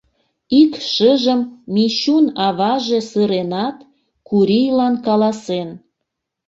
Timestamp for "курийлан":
4.27-4.95